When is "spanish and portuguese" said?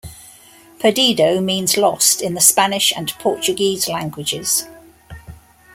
2.41-3.87